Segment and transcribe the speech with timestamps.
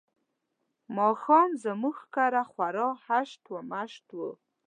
[0.97, 4.29] ماښام زموږ کره خوار هشت و مشت وو.